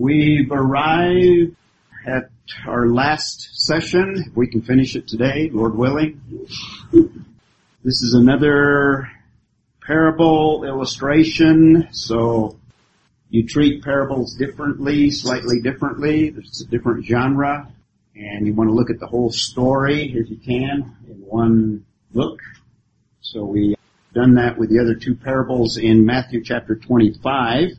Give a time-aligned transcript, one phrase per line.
[0.00, 1.56] We've arrived
[2.06, 2.30] at
[2.68, 4.26] our last session.
[4.28, 6.20] If we can finish it today, Lord willing.
[6.92, 9.10] This is another
[9.84, 12.60] parable illustration, so
[13.28, 16.28] you treat parables differently, slightly differently.
[16.28, 17.66] It's a different genre,
[18.14, 22.38] and you want to look at the whole story if you can in one look.
[23.20, 23.76] So we've
[24.14, 27.70] done that with the other two parables in Matthew chapter 25.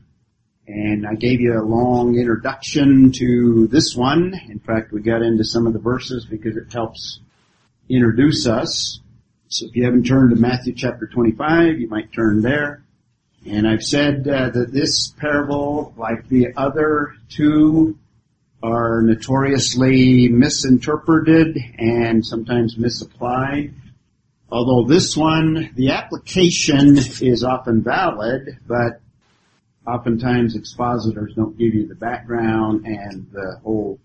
[0.70, 4.39] And I gave you a long introduction to this one.
[4.50, 7.21] In fact, we got into some of the verses because it helps
[7.89, 9.00] introduce us.
[9.47, 12.83] So if you haven't turned to Matthew chapter 25, you might turn there.
[13.47, 17.97] And I've said uh, that this parable, like the other two,
[18.61, 23.74] are notoriously misinterpreted and sometimes misapplied.
[24.51, 29.01] Although this one, the application is often valid, but
[29.89, 34.00] oftentimes expositors don't give you the background and the whole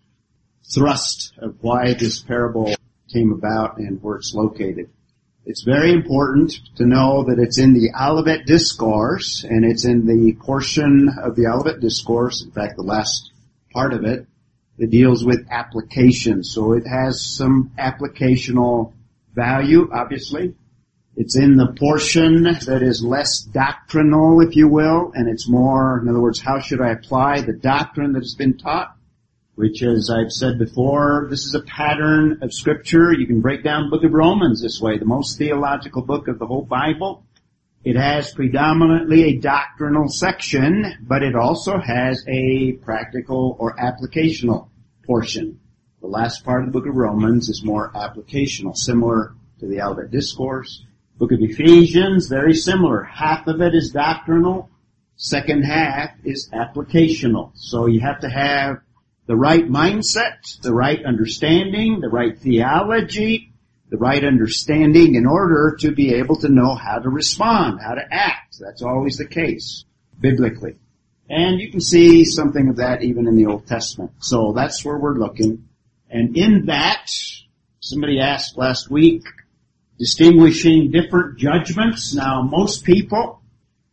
[0.72, 2.74] thrust of why this parable
[3.12, 4.88] came about and where it's located.
[5.46, 10.34] It's very important to know that it's in the Olivet Discourse, and it's in the
[10.40, 13.30] portion of the Olivet Discourse, in fact the last
[13.70, 14.26] part of it,
[14.78, 16.42] that deals with application.
[16.44, 18.94] So it has some applicational
[19.34, 20.54] value, obviously.
[21.16, 26.08] It's in the portion that is less doctrinal, if you will, and it's more, in
[26.08, 28.96] other words, how should I apply the doctrine that has been taught?
[29.54, 33.12] Which, as I've said before, this is a pattern of scripture.
[33.12, 36.40] You can break down the book of Romans this way, the most theological book of
[36.40, 37.24] the whole Bible.
[37.84, 44.70] It has predominantly a doctrinal section, but it also has a practical or applicational
[45.04, 45.60] portion.
[46.00, 50.10] The last part of the book of Romans is more applicational, similar to the Olivet
[50.10, 50.84] Discourse.
[51.16, 53.04] Book of Ephesians, very similar.
[53.04, 54.68] Half of it is doctrinal,
[55.16, 57.52] second half is applicational.
[57.54, 58.78] So you have to have
[59.26, 63.52] the right mindset, the right understanding, the right theology,
[63.90, 68.02] the right understanding in order to be able to know how to respond, how to
[68.10, 68.56] act.
[68.58, 69.84] That's always the case,
[70.18, 70.76] biblically.
[71.30, 74.10] And you can see something of that even in the Old Testament.
[74.18, 75.68] So that's where we're looking.
[76.10, 77.08] And in that,
[77.80, 79.22] somebody asked last week,
[79.98, 82.14] distinguishing different judgments.
[82.14, 83.40] Now, most people,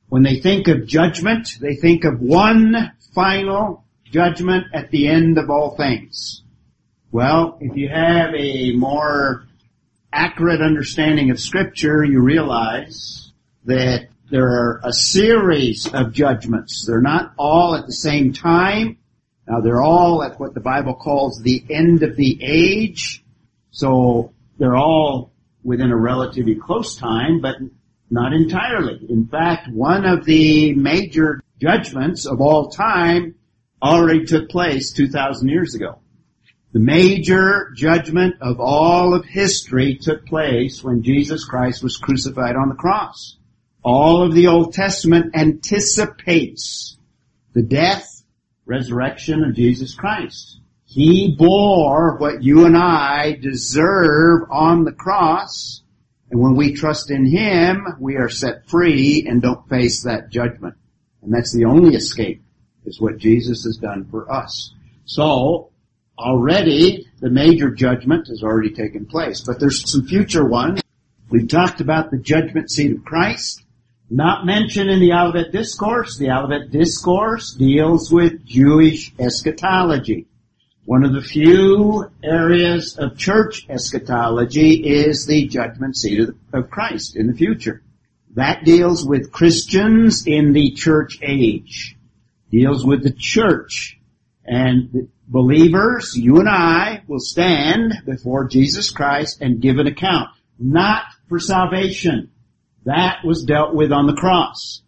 [0.10, 5.50] when they think of judgment, they think of one final judgment at the end of
[5.50, 6.44] all things.
[7.12, 9.44] Well, if you have a more
[10.14, 13.32] accurate understanding of scripture, you realize
[13.66, 16.86] that there are a series of judgments.
[16.88, 18.98] They're not all at the same time.
[19.48, 23.24] Now they're all at what the Bible calls the end of the age.
[23.72, 25.31] So they're all
[25.64, 27.56] within a relatively close time, but
[28.10, 29.06] not entirely.
[29.10, 33.36] In fact, one of the major judgments of all time
[33.82, 36.00] already took place 2,000 years ago.
[36.74, 42.70] The major judgment of all of history took place when Jesus Christ was crucified on
[42.70, 43.38] the cross.
[43.84, 46.98] All of the Old Testament anticipates
[47.54, 48.24] the death,
[48.66, 50.61] resurrection of Jesus Christ.
[50.92, 55.84] He bore what you and I deserve on the cross.
[56.30, 60.76] And when we trust in Him, we are set free and don't face that judgment.
[61.22, 62.44] And that's the only escape,
[62.84, 64.74] is what Jesus has done for us.
[65.06, 65.72] So,
[66.20, 69.40] already, the major judgment has already taken place.
[69.40, 70.82] But there's some future ones.
[71.30, 73.64] We've talked about the judgment seat of Christ.
[74.10, 76.18] Not mentioned in the Olivet Discourse.
[76.18, 80.28] The Olivet Discourse deals with Jewish eschatology.
[80.86, 87.28] One of the few areas of church eschatology is the judgment seat of Christ in
[87.28, 87.84] the future.
[88.34, 91.98] That deals with Christians in the church age.
[92.50, 94.00] Deals with the church.
[94.44, 100.30] And believers, you and I, will stand before Jesus Christ and give an account.
[100.58, 102.32] Not for salvation.
[102.86, 104.82] That was dealt with on the cross.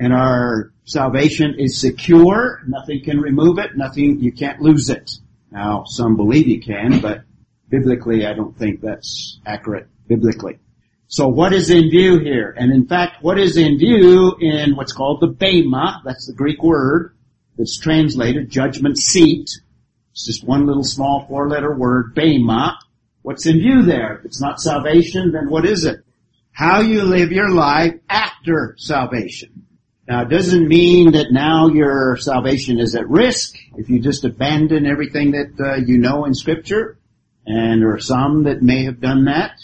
[0.00, 2.60] And our salvation is secure.
[2.66, 3.76] Nothing can remove it.
[3.76, 5.10] Nothing, you can't lose it.
[5.50, 7.22] Now, some believe you can, but
[7.68, 10.58] biblically I don't think that's accurate biblically.
[11.06, 12.54] So what is in view here?
[12.56, 16.62] And in fact, what is in view in what's called the Bema, that's the Greek
[16.62, 17.14] word
[17.56, 19.48] that's translated judgment seat.
[20.12, 22.78] It's just one little small four letter word, Bema.
[23.22, 24.18] What's in view there?
[24.18, 26.04] If it's not salvation, then what is it?
[26.52, 29.64] How you live your life after salvation.
[30.08, 34.86] Now, it doesn't mean that now your salvation is at risk if you just abandon
[34.86, 36.98] everything that uh, you know in Scripture.
[37.44, 39.60] And there are some that may have done that,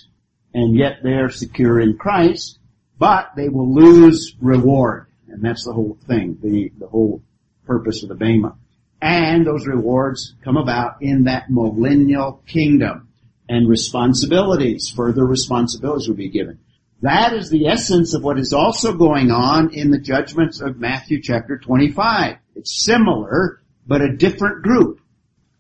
[0.53, 2.59] and yet they are secure in Christ,
[2.99, 5.07] but they will lose reward.
[5.29, 7.23] And that's the whole thing, the, the whole
[7.67, 8.55] purpose of the Bema.
[9.01, 13.09] And those rewards come about in that millennial kingdom.
[13.49, 16.59] And responsibilities, further responsibilities will be given.
[17.03, 21.21] That is the essence of what is also going on in the judgments of Matthew
[21.21, 22.37] chapter 25.
[22.55, 25.01] It's similar, but a different group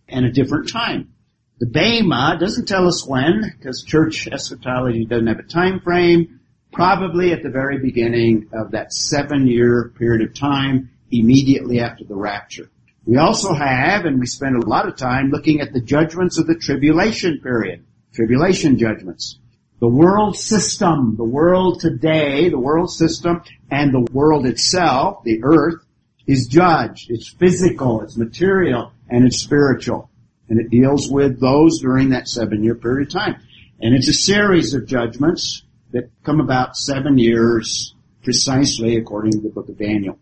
[0.09, 1.13] and a different time.
[1.59, 6.41] The Bema doesn't tell us when, because church eschatology doesn't have a time frame.
[6.73, 12.17] Probably at the very beginning of that seven year period of time, immediately after the
[12.17, 12.71] rapture.
[13.07, 16.47] We also have, and we spend a lot of time looking at the judgments of
[16.47, 17.85] the tribulation period.
[18.15, 19.39] Tribulation judgments.
[19.85, 25.85] The world system, the world today, the world system, and the world itself, the earth,
[26.27, 27.11] is judged.
[27.11, 30.09] It's physical, it's material, and it's spiritual.
[30.49, 33.43] And it deals with those during that seven year period of time.
[33.79, 39.51] And it's a series of judgments that come about seven years precisely according to the
[39.51, 40.19] book of Daniel.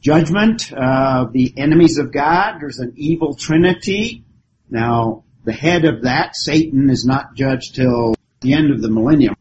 [0.00, 2.58] Judgment of uh, the enemies of God.
[2.60, 4.22] There's an evil trinity.
[4.70, 9.34] Now, the head of that, Satan, is not judged till the end of the millennium.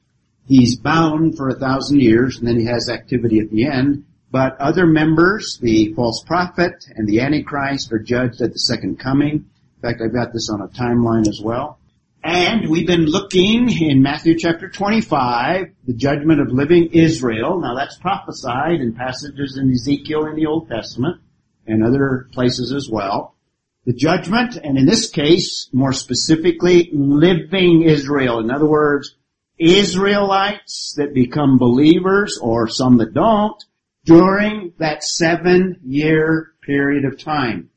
[0.48, 4.06] He's bound for a thousand years and then he has activity at the end.
[4.31, 9.31] But other members, the false prophet and the antichrist are judged at the second coming.
[9.33, 11.80] In fact, I've got this on a timeline as well.
[12.24, 17.59] And we've been looking in Matthew chapter 25, the judgment of living Israel.
[17.59, 21.19] Now that's prophesied in passages in Ezekiel in the Old Testament
[21.65, 23.36] and other places as well.
[23.85, 28.39] The judgment, and in this case, more specifically, living Israel.
[28.39, 29.15] In other words,
[29.57, 33.63] Israelites that become believers or some that don't
[34.05, 37.69] during that seven year period of time.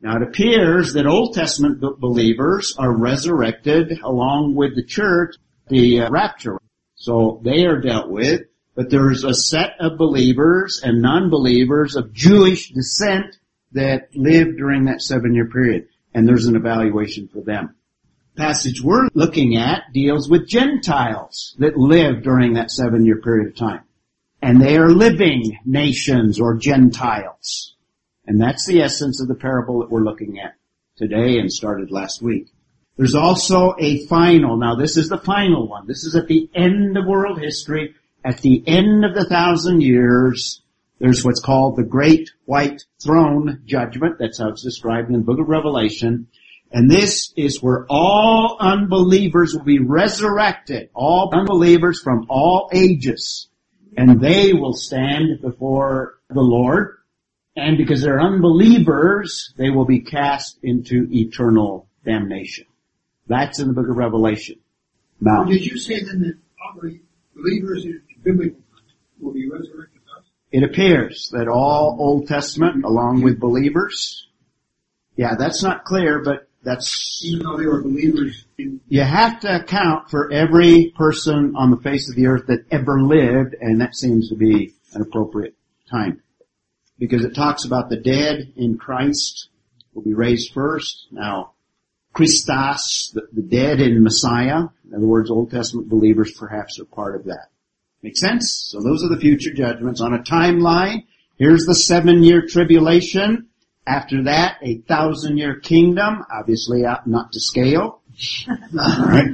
[0.00, 5.36] Now it appears that Old Testament believers are resurrected along with the church,
[5.68, 6.58] the uh, rapture.
[6.94, 8.42] So they are dealt with,
[8.74, 13.36] but there's a set of believers and non-believers of Jewish descent
[13.74, 15.88] that lived during that seven year period.
[16.14, 17.74] And there's an evaluation for them.
[18.36, 23.56] Passage we're looking at deals with Gentiles that lived during that seven year period of
[23.56, 23.82] time.
[24.42, 27.76] And they are living nations or Gentiles.
[28.26, 30.54] And that's the essence of the parable that we're looking at
[30.96, 32.48] today and started last week.
[32.96, 35.86] There's also a final, now this is the final one.
[35.86, 37.94] This is at the end of world history,
[38.24, 40.62] at the end of the thousand years,
[41.04, 44.16] there's what's called the Great White Throne Judgment.
[44.18, 46.28] That's how it's described in the book of Revelation.
[46.72, 50.88] And this is where all unbelievers will be resurrected.
[50.94, 53.48] All unbelievers from all ages.
[53.98, 56.96] And they will stand before the Lord
[57.54, 62.64] and because they're unbelievers, they will be cast into eternal damnation.
[63.26, 64.56] That's in the book of Revelation.
[65.20, 66.80] Now, did you say then that all
[67.36, 68.62] believers in the biblical
[69.20, 69.93] will be resurrected
[70.54, 74.28] It appears that all Old Testament, along with believers,
[75.16, 78.44] yeah, that's not clear, but that's even though they were believers.
[78.56, 82.66] In- you have to account for every person on the face of the earth that
[82.70, 85.56] ever lived, and that seems to be an appropriate
[85.90, 86.22] time
[87.00, 89.48] because it talks about the dead in Christ
[89.92, 91.08] will be raised first.
[91.10, 91.54] Now,
[92.12, 97.16] Christos, the, the dead in Messiah, in other words, Old Testament believers perhaps are part
[97.16, 97.48] of that.
[98.04, 98.68] Make sense?
[98.70, 100.02] So those are the future judgments.
[100.02, 101.06] On a timeline,
[101.38, 103.46] here's the seven year tribulation.
[103.86, 108.02] After that, a thousand year kingdom, obviously not to scale.
[108.78, 109.30] Alright.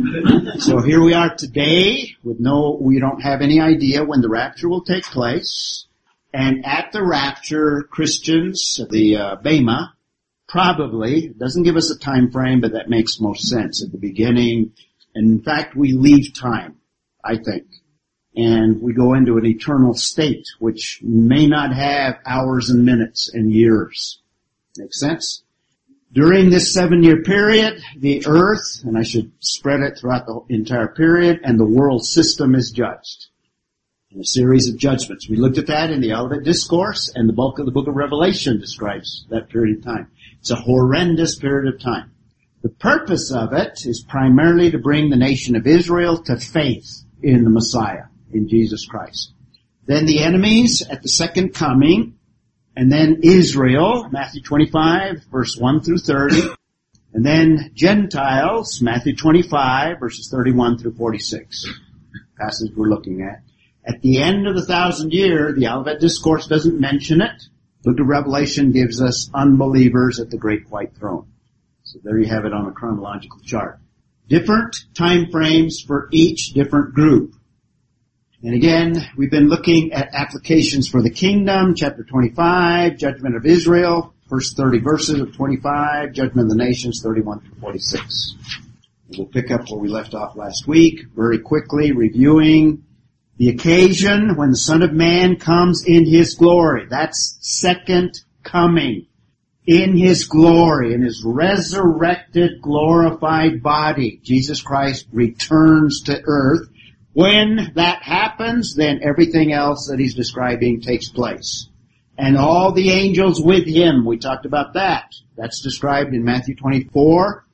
[0.60, 4.68] So here we are today with no, we don't have any idea when the rapture
[4.68, 5.86] will take place.
[6.32, 9.94] And at the rapture, Christians, the uh, Bema,
[10.46, 14.74] probably, doesn't give us a time frame, but that makes most sense at the beginning.
[15.16, 16.76] And in fact, we leave time,
[17.24, 17.64] I think.
[18.36, 23.52] And we go into an eternal state, which may not have hours and minutes and
[23.52, 24.20] years.
[24.76, 25.42] Make sense?
[26.12, 30.88] During this seven year period, the earth, and I should spread it throughout the entire
[30.88, 33.26] period, and the world system is judged
[34.10, 35.28] in a series of judgments.
[35.28, 37.94] We looked at that in the Olivet Discourse, and the bulk of the book of
[37.94, 40.10] Revelation describes that period of time.
[40.40, 42.10] It's a horrendous period of time.
[42.62, 47.44] The purpose of it is primarily to bring the nation of Israel to faith in
[47.44, 49.32] the Messiah, in Jesus Christ.
[49.86, 52.16] Then the enemies at the second coming,
[52.76, 56.42] and then Israel, Matthew 25, verse 1 through 30,
[57.12, 61.66] and then Gentiles, Matthew 25, verses 31 through 46.
[62.38, 63.42] Passage we're looking at.
[63.84, 67.42] At the end of the thousand year, the Olivet Discourse doesn't mention it.
[67.82, 71.26] Book of Revelation gives us unbelievers at the great white throne.
[71.82, 73.80] So there you have it on a chronological chart.
[74.28, 77.34] Different time frames for each different group.
[78.42, 84.14] And again, we've been looking at applications for the kingdom, chapter 25, judgment of Israel,
[84.30, 88.36] first 30 verses of 25, Judgment of the Nations 31 through 46.
[89.18, 92.84] We'll pick up where we left off last week, very quickly reviewing
[93.36, 96.86] the occasion when the Son of Man comes in His glory.
[96.88, 99.06] That's second coming.
[99.66, 106.70] In His glory, in His resurrected, glorified body, Jesus Christ returns to earth.
[107.20, 111.68] When that happens, then everything else that He's describing takes place.
[112.16, 115.12] And all the angels with Him, we talked about that.
[115.36, 117.44] That's described in Matthew 24,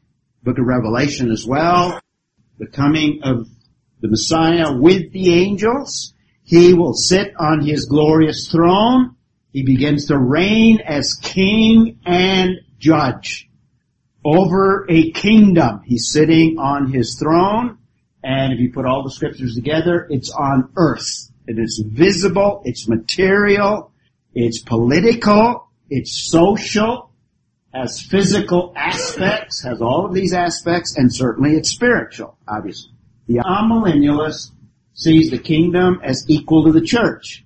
[0.44, 2.00] book of Revelation as well.
[2.58, 3.48] The coming of
[4.00, 6.14] the Messiah with the angels.
[6.44, 9.16] He will sit on his glorious throne.
[9.50, 13.50] He begins to reign as king and judge
[14.24, 15.80] over a kingdom.
[15.84, 17.78] He's sitting on his throne.
[18.26, 21.30] And if you put all the scriptures together, it's on earth.
[21.46, 23.92] It is visible, it's material,
[24.34, 27.12] it's political, it's social,
[27.72, 32.90] has physical aspects, has all of these aspects, and certainly it's spiritual, obviously.
[33.28, 34.50] The amillennialist
[34.94, 37.44] sees the kingdom as equal to the church.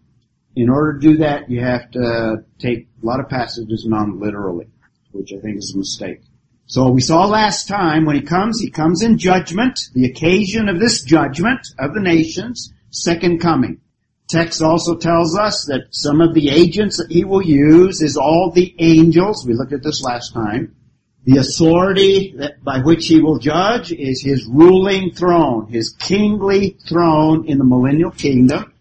[0.56, 4.68] In order to do that, you have to take a lot of passages non-literally,
[5.12, 6.22] which I think is a mistake.
[6.70, 10.78] So we saw last time when he comes, he comes in judgment, the occasion of
[10.78, 13.80] this judgment of the nations, second coming.
[14.28, 18.52] Text also tells us that some of the agents that he will use is all
[18.52, 19.44] the angels.
[19.44, 20.76] We looked at this last time.
[21.24, 27.48] The authority that, by which he will judge is his ruling throne, his kingly throne
[27.48, 28.72] in the millennial kingdom,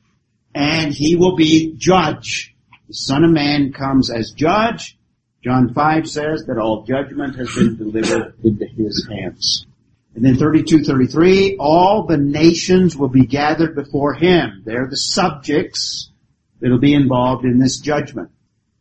[0.54, 2.56] and he will be judge.
[2.88, 4.96] The Son of Man comes as judge.
[5.44, 9.66] John 5 says that all judgment has been delivered into his hands.
[10.16, 14.64] And then 32, 33, all the nations will be gathered before him.
[14.66, 16.12] They're the subjects
[16.60, 18.32] that'll be involved in this judgment.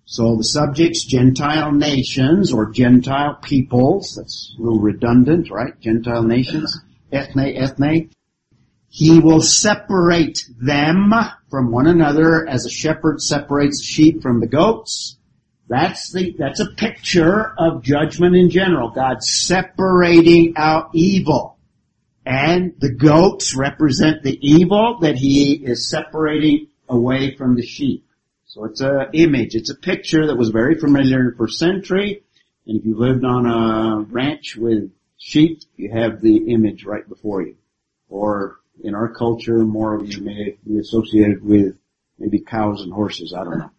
[0.05, 5.79] So the subjects, Gentile nations or Gentile peoples, that's a little redundant, right?
[5.81, 6.81] Gentile nations,
[7.13, 8.11] ethne, ethne.
[8.89, 11.13] He will separate them
[11.51, 15.18] from one another as a shepherd separates sheep from the goats.
[15.69, 18.91] That's the, that's a picture of judgment in general.
[18.91, 21.59] God separating out evil.
[22.25, 28.07] And the goats represent the evil that he is separating away from the sheep.
[28.47, 32.23] So it's a image, it's a picture that was very familiar the first century.
[32.67, 37.43] And if you lived on a ranch with sheep, you have the image right before
[37.43, 37.57] you.
[38.09, 41.77] Or in our culture, more of you may be associated with
[42.19, 43.71] maybe cows and horses, I don't know.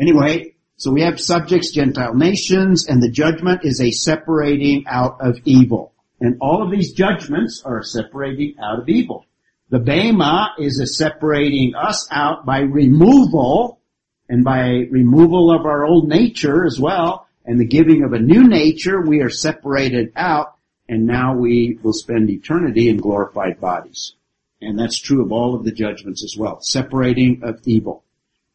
[0.00, 5.40] Anyway, so we have subjects, Gentile nations, and the judgment is a separating out of
[5.44, 5.92] evil.
[6.20, 9.26] And all of these judgments are separating out of evil.
[9.70, 13.80] The Bema is a separating us out by removal
[14.28, 18.46] and by removal of our old nature as well, and the giving of a new
[18.46, 20.54] nature, we are separated out,
[20.88, 24.14] and now we will spend eternity in glorified bodies.
[24.62, 28.04] And that's true of all of the judgments as well, separating of evil.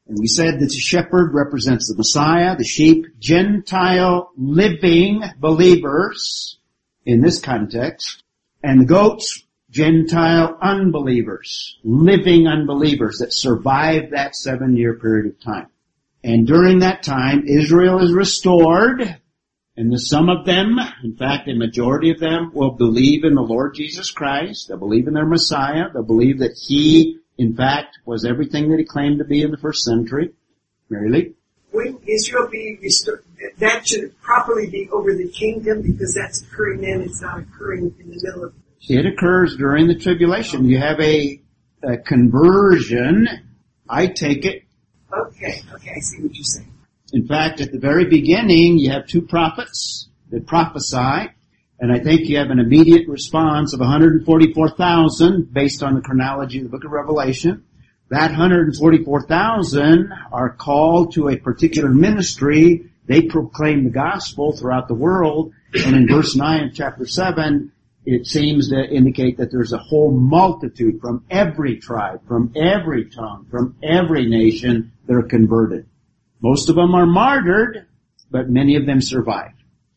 [0.08, 6.58] And we said that the shepherd represents the Messiah, the sheep, Gentile living believers
[7.06, 8.24] in this context,
[8.62, 9.44] and the goats
[9.74, 15.68] Gentile unbelievers, living unbelievers that survived that seven year period of time.
[16.24, 19.20] And during that time, Israel is restored,
[19.76, 23.42] and the sum of them, in fact, a majority of them will believe in the
[23.42, 24.68] Lord Jesus Christ.
[24.68, 25.86] They'll believe in their Messiah.
[25.92, 29.58] They'll believe that He, in fact, was everything that He claimed to be in the
[29.58, 30.34] first century.
[30.90, 31.34] Mary Lee?
[31.72, 33.24] When Israel be restored,
[33.58, 37.02] that should properly be over the kingdom because that's occurring then.
[37.02, 38.54] It's not occurring in the middle of
[38.90, 40.66] it occurs during the tribulation.
[40.66, 41.42] You have a,
[41.82, 43.28] a conversion.
[43.90, 44.64] I take it.
[45.12, 46.72] Okay, okay, I see what you're saying.
[47.14, 51.30] In fact, at the very beginning, you have two prophets that prophesy,
[51.80, 56.64] and I think you have an immediate response of 144,000 based on the chronology of
[56.64, 57.66] the book of Revelation.
[58.10, 62.90] That 144,000 are called to a particular ministry.
[63.06, 67.72] They proclaim the gospel throughout the world, and in verse 9 of chapter 7,
[68.06, 73.48] it seems to indicate that there's a whole multitude from every tribe, from every tongue,
[73.50, 75.88] from every nation that are converted.
[76.42, 77.88] Most of them are martyred,
[78.30, 79.53] but many of them survive.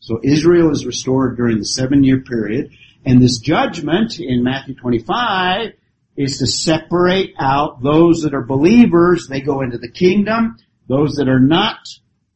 [0.06, 2.70] So Israel is restored during the seven year period,
[3.04, 5.72] and this judgment in Matthew 25
[6.16, 10.58] is to separate out those that are believers, they go into the kingdom,
[10.88, 11.80] those that are not,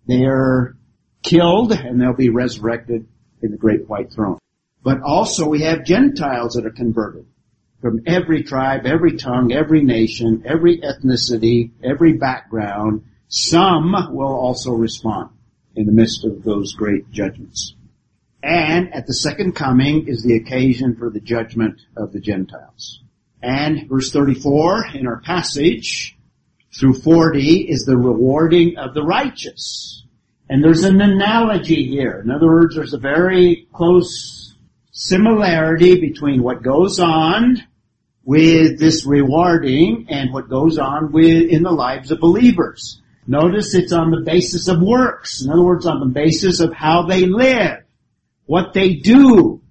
[0.08, 0.76] they are
[1.22, 3.06] killed and they'll be resurrected
[3.40, 4.40] in the great white throne.
[4.82, 7.26] But also we have Gentiles that are converted
[7.80, 13.04] from every tribe, every tongue, every nation, every ethnicity, every background.
[13.28, 15.30] Some will also respond.
[15.76, 17.74] In the midst of those great judgments.
[18.42, 23.02] And at the second coming is the occasion for the judgment of the Gentiles.
[23.42, 26.16] And verse 34 in our passage
[26.78, 30.04] through 40 is the rewarding of the righteous.
[30.48, 32.20] And there's an analogy here.
[32.24, 34.56] In other words, there's a very close
[34.90, 37.62] similarity between what goes on
[38.24, 43.00] with this rewarding and what goes on with in the lives of believers.
[43.30, 45.40] Notice it's on the basis of works.
[45.40, 47.84] In other words, on the basis of how they live,
[48.46, 49.62] what they do.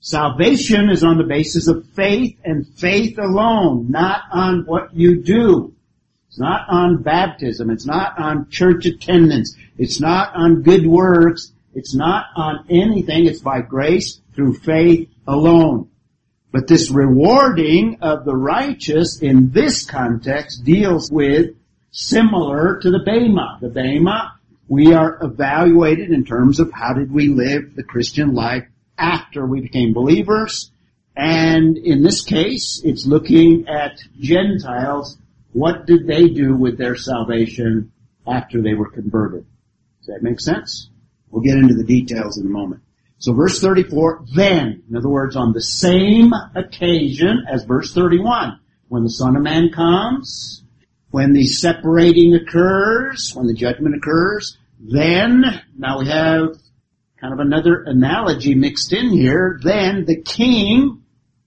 [0.00, 5.76] Salvation is on the basis of faith and faith alone, not on what you do.
[6.26, 7.70] It's not on baptism.
[7.70, 9.54] It's not on church attendance.
[9.78, 11.52] It's not on good works.
[11.72, 13.26] It's not on anything.
[13.26, 15.88] It's by grace through faith alone.
[16.50, 21.54] But this rewarding of the righteous in this context deals with
[21.94, 23.58] similar to the Bema.
[23.62, 24.34] The Bema,
[24.68, 28.66] we are evaluated in terms of how did we live the Christian life
[28.98, 30.70] after we became believers.
[31.16, 35.16] And in this case, it's looking at Gentiles.
[35.52, 37.92] What did they do with their salvation
[38.26, 39.46] after they were converted?
[40.00, 40.90] Does that make sense?
[41.30, 42.82] We'll get into the details in a moment.
[43.18, 48.58] So verse 34, then, in other words, on the same occasion as verse 31,
[48.88, 50.63] when the Son of Man comes,
[51.14, 55.44] when the separating occurs, when the judgment occurs, then,
[55.78, 56.56] now we have
[57.20, 61.04] kind of another analogy mixed in here, then the king,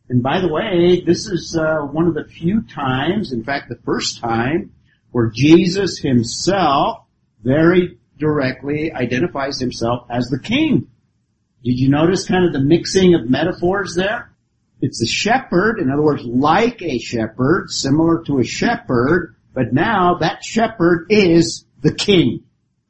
[0.07, 3.77] and by the way, this is uh, one of the few times, in fact the
[3.83, 4.71] first time,
[5.12, 7.00] where Jesus himself
[7.43, 10.88] very directly identifies himself as the king.
[11.65, 14.31] Did you notice kind of the mixing of metaphors there?
[14.79, 20.19] It's the shepherd, in other words, like a shepherd, similar to a shepherd, but now
[20.19, 22.43] that shepherd is the king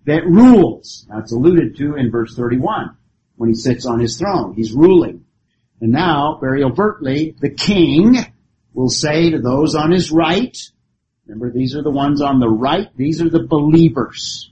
[0.06, 1.06] that rules.
[1.10, 2.98] Now it's alluded to in verse 31
[3.38, 4.54] when he sits on his throne.
[4.54, 5.24] He's ruling.
[5.80, 8.18] And now, very overtly, the king
[8.74, 10.58] will say to those on his right,
[11.26, 14.52] remember these are the ones on the right, these are the believers.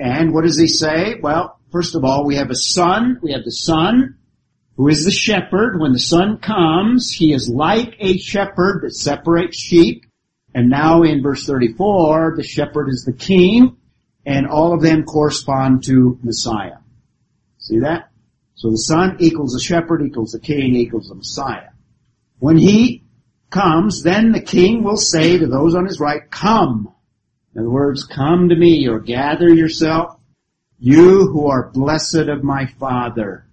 [0.00, 1.14] And what does he say?
[1.22, 3.18] Well, First of all, we have a son.
[3.20, 4.16] We have the son
[4.78, 5.78] who is the shepherd.
[5.78, 10.05] When the son comes, he is like a shepherd that separates sheep.
[10.56, 13.76] And now in verse 34, the shepherd is the king,
[14.24, 16.78] and all of them correspond to Messiah.
[17.58, 18.08] See that?
[18.54, 21.72] So the son equals the shepherd equals the king equals the Messiah.
[22.38, 23.04] When he
[23.50, 26.90] comes, then the king will say to those on his right, come.
[27.54, 30.18] In other words, come to me or gather yourself
[30.78, 33.45] you who are blessed of my Father.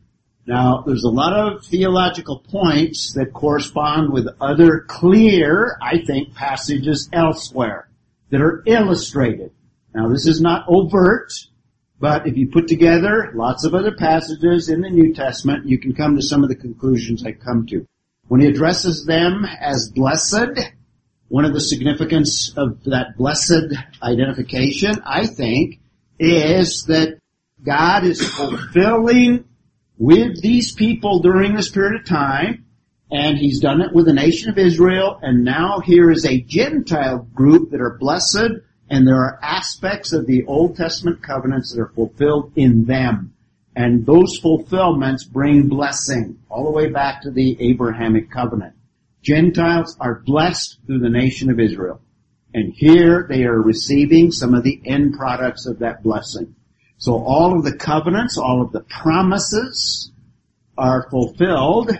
[0.45, 7.09] Now, there's a lot of theological points that correspond with other clear, I think, passages
[7.13, 7.87] elsewhere
[8.29, 9.51] that are illustrated.
[9.95, 11.31] Now, this is not overt,
[11.99, 15.93] but if you put together lots of other passages in the New Testament, you can
[15.93, 17.87] come to some of the conclusions I come to.
[18.27, 20.59] When he addresses them as blessed,
[21.29, 25.79] one of the significance of that blessed identification, I think,
[26.19, 27.19] is that
[27.63, 29.45] God is fulfilling
[29.97, 32.65] with these people during this period of time,
[33.11, 37.27] and He's done it with the nation of Israel, and now here is a Gentile
[37.33, 38.49] group that are blessed,
[38.89, 43.33] and there are aspects of the Old Testament covenants that are fulfilled in them.
[43.75, 48.75] And those fulfillments bring blessing all the way back to the Abrahamic covenant.
[49.23, 52.01] Gentiles are blessed through the nation of Israel.
[52.53, 56.55] And here they are receiving some of the end products of that blessing.
[57.03, 60.09] So all of the covenants, all of the promises
[60.77, 61.91] are fulfilled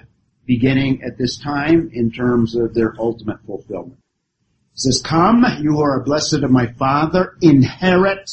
[0.46, 4.00] beginning at this time in terms of their ultimate fulfillment.
[4.00, 8.32] It says, come, you are blessed of my Father, inherit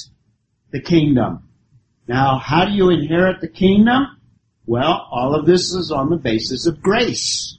[0.70, 1.48] the kingdom.
[2.06, 4.06] Now, how do you inherit the kingdom?
[4.64, 7.58] Well, all of this is on the basis of grace.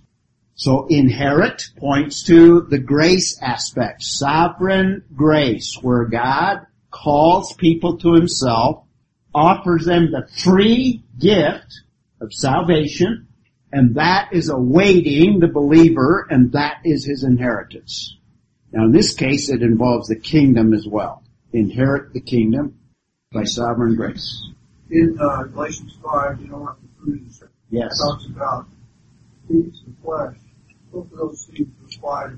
[0.56, 8.86] So inherit points to the grace aspect, sovereign grace, where God calls people to himself,
[9.33, 11.81] offers them the free gift
[12.19, 13.27] of salvation,
[13.71, 18.17] and that is awaiting the believer, and that is his inheritance.
[18.71, 21.23] Now in this case, it involves the kingdom as well.
[21.53, 22.79] Inherit the kingdom
[23.31, 24.47] by sovereign grace.
[24.89, 27.43] In uh, Galatians 5, you know what the fruit is.
[27.69, 27.91] Yes.
[27.93, 28.65] It talks about
[29.47, 30.37] deeds of flesh
[30.91, 32.33] both of those seeds were quiet.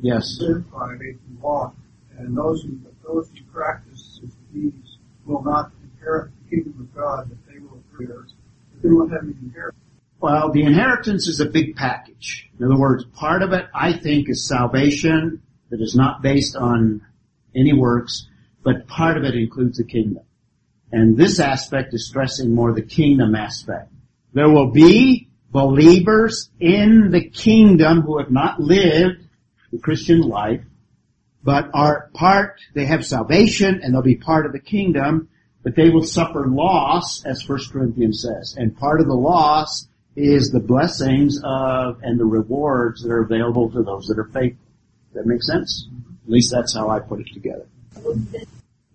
[0.00, 0.36] Yes.
[0.38, 1.74] Certified they can walk,
[2.16, 4.20] and those who those who practice
[4.52, 8.32] these will not inherit the kingdom of God that they will inherit.
[8.82, 9.82] They won't have any inheritance.
[10.20, 12.50] Well, the inheritance is a big package.
[12.58, 17.06] In other words, part of it, I think, is salvation that is not based on
[17.54, 18.28] any works,
[18.62, 20.24] but part of it includes the kingdom.
[20.92, 23.92] And this aspect is stressing more the kingdom aspect.
[24.32, 29.26] There will be believers in the kingdom who have not lived
[29.72, 30.62] the Christian life,
[31.42, 35.28] but are part, they have salvation and they'll be part of the kingdom,
[35.62, 38.54] but they will suffer loss, as 1 Corinthians says.
[38.56, 43.70] And part of the loss is the blessings of and the rewards that are available
[43.70, 44.66] to those that are faithful.
[45.12, 45.88] Does that make sense?
[45.88, 46.14] Mm-hmm.
[46.24, 47.66] At least that's how I put it together.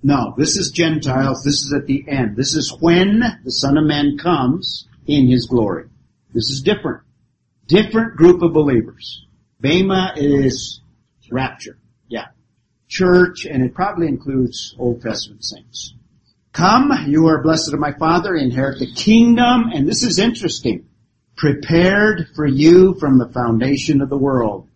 [0.04, 1.44] No, this is Gentiles.
[1.44, 2.36] This is at the end.
[2.36, 5.90] This is when the Son of Man comes in His glory.
[6.34, 7.02] This is different.
[7.68, 9.26] Different group of believers.
[9.60, 10.82] Bema is
[11.32, 11.78] rapture.
[12.08, 12.28] Yeah.
[12.88, 15.96] Church, and it probably includes Old Testament saints.
[16.56, 20.88] Come, you are blessed of my Father, inherit the kingdom, and this is interesting.
[21.36, 24.70] Prepared for you from the foundation of the world.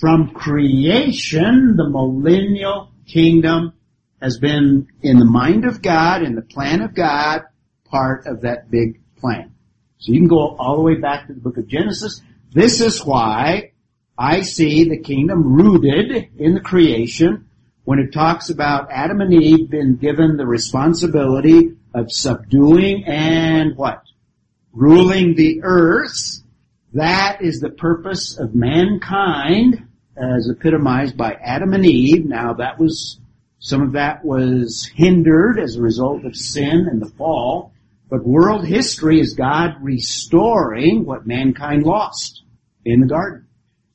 [0.00, 3.74] From creation, the millennial kingdom
[4.22, 7.42] has been in the mind of God, in the plan of God,
[7.84, 9.52] part of that big plan.
[9.98, 12.22] So you can go all the way back to the book of Genesis.
[12.52, 13.72] This is why
[14.16, 17.47] I see the kingdom rooted in the creation
[17.88, 24.02] when it talks about Adam and Eve being given the responsibility of subduing and what?
[24.74, 26.42] Ruling the earth.
[26.92, 32.26] That is the purpose of mankind as epitomized by Adam and Eve.
[32.26, 33.20] Now that was,
[33.58, 37.72] some of that was hindered as a result of sin and the fall.
[38.10, 42.42] But world history is God restoring what mankind lost
[42.84, 43.47] in the garden.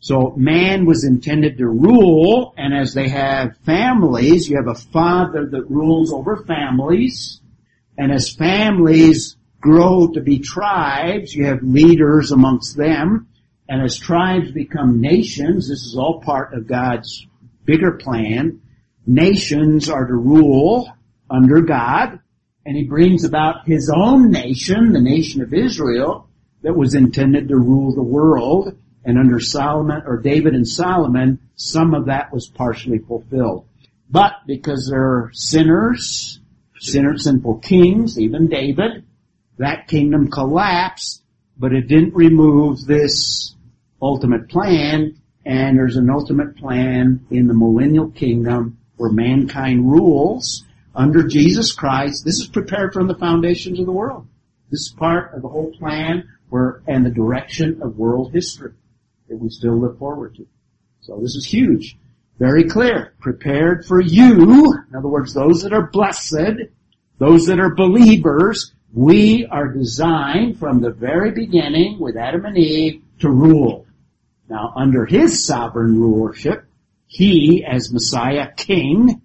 [0.03, 5.45] So man was intended to rule, and as they have families, you have a father
[5.45, 7.39] that rules over families,
[7.97, 13.29] and as families grow to be tribes, you have leaders amongst them,
[13.69, 17.25] and as tribes become nations, this is all part of God's
[17.63, 18.59] bigger plan,
[19.07, 20.91] nations are to rule
[21.29, 22.19] under God,
[22.65, 26.27] and he brings about his own nation, the nation of Israel,
[26.61, 31.93] that was intended to rule the world, and under Solomon, or David and Solomon, some
[31.93, 33.67] of that was partially fulfilled.
[34.09, 36.39] But because they're sinners,
[36.79, 39.05] sinners, sinful kings, even David,
[39.57, 41.23] that kingdom collapsed,
[41.57, 43.55] but it didn't remove this
[44.01, 50.63] ultimate plan, and there's an ultimate plan in the millennial kingdom where mankind rules
[50.95, 52.23] under Jesus Christ.
[52.23, 54.27] This is prepared from the foundations of the world.
[54.69, 58.73] This is part of the whole plan where, and the direction of world history
[59.33, 60.45] that we still look forward to.
[61.01, 61.97] So this is huge.
[62.37, 63.15] Very clear.
[63.19, 64.73] Prepared for you.
[64.89, 66.69] In other words, those that are blessed,
[67.17, 73.01] those that are believers, we are designed from the very beginning with Adam and Eve
[73.19, 73.87] to rule.
[74.47, 76.65] Now under His sovereign rulership,
[77.07, 79.21] He as Messiah King,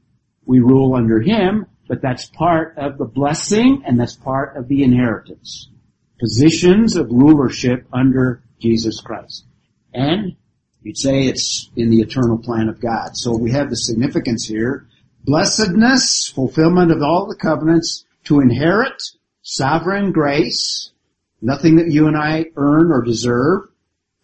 [0.46, 4.82] we rule under Him, but that's part of the blessing and that's part of the
[4.84, 5.68] inheritance.
[6.18, 9.44] Positions of rulership under Jesus Christ.
[9.98, 10.36] And
[10.82, 13.16] you'd say it's in the eternal plan of God.
[13.16, 14.86] So we have the significance here.
[15.24, 19.02] Blessedness, fulfillment of all the covenants, to inherit
[19.42, 20.92] sovereign grace,
[21.42, 23.70] nothing that you and I earn or deserve,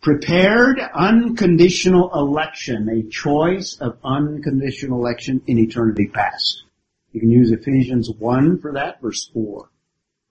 [0.00, 6.62] prepared unconditional election, a choice of unconditional election in eternity past.
[7.10, 9.68] You can use Ephesians 1 for that, verse 4.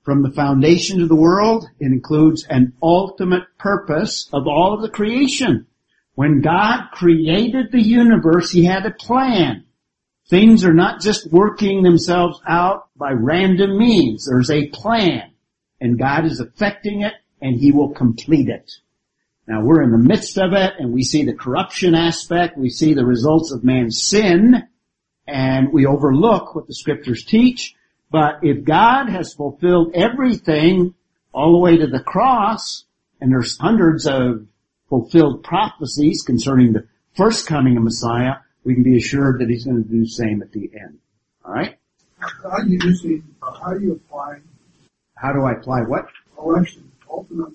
[0.04, 4.90] From the foundation of the world, it includes an ultimate purpose of all of the
[4.90, 5.66] creation.
[6.16, 9.64] When God created the universe, He had a plan.
[10.28, 14.26] Things are not just working themselves out by random means.
[14.26, 15.32] There's a plan.
[15.80, 18.72] And God is affecting it, and He will complete it.
[19.48, 22.94] Now we're in the midst of it, and we see the corruption aspect, we see
[22.94, 24.64] the results of man's sin,
[25.28, 27.74] and we overlook what the scriptures teach,
[28.14, 30.94] but if God has fulfilled everything
[31.34, 32.86] all the way to the cross,
[33.20, 34.46] and there's hundreds of
[34.88, 39.82] fulfilled prophecies concerning the first coming of Messiah, we can be assured that He's going
[39.84, 41.00] to do the same at the end.
[41.44, 41.80] Alright?
[42.20, 44.42] How do you see, how do you apply
[45.16, 46.06] How do I apply what?
[46.38, 47.54] election, ultimate,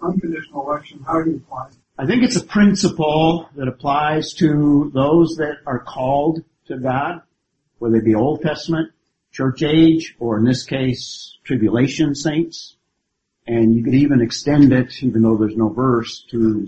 [0.00, 1.68] unconditional election, how do you apply?
[1.98, 7.20] I think it's a principle that applies to those that are called to God,
[7.78, 8.92] whether it be Old Testament,
[9.38, 12.74] church age, or in this case, tribulation saints.
[13.46, 16.66] And you could even extend it, even though there's no verse, to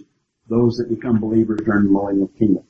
[0.48, 2.62] those that become believers during the millennial kingdom.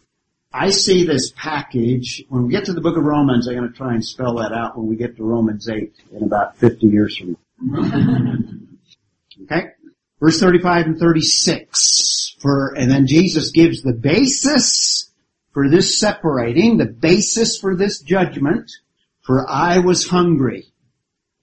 [0.53, 3.77] I see this package, when we get to the book of Romans, I'm going to
[3.77, 7.19] try and spell that out when we get to Romans 8 in about 50 years
[7.19, 7.85] from now.
[9.45, 9.67] okay?
[10.19, 12.37] Verse 35 and 36.
[12.41, 15.11] For, and then Jesus gives the basis
[15.53, 18.73] for this separating, the basis for this judgment,
[19.31, 20.65] for I was hungry,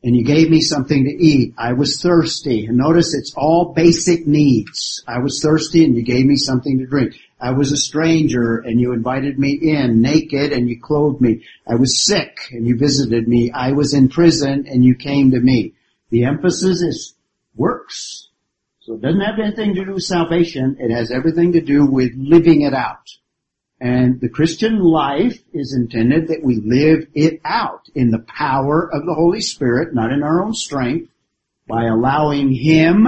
[0.04, 1.54] and you gave me something to eat.
[1.58, 2.66] I was thirsty.
[2.66, 5.02] And notice it's all basic needs.
[5.08, 7.16] I was thirsty and you gave me something to drink.
[7.40, 11.46] I was a stranger and you invited me in, naked and you clothed me.
[11.66, 13.52] I was sick and you visited me.
[13.52, 15.72] I was in prison and you came to me.
[16.10, 17.16] The emphasis is
[17.56, 18.28] works.
[18.82, 20.76] So it doesn't have anything to do with salvation.
[20.78, 23.08] It has everything to do with living it out.
[23.80, 29.06] And the Christian life is intended that we live it out in the power of
[29.06, 31.12] the Holy Spirit, not in our own strength,
[31.68, 33.08] by allowing Him